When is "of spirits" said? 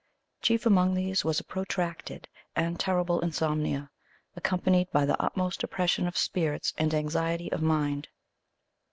6.07-6.73